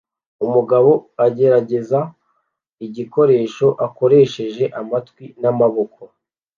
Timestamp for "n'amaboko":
5.41-6.01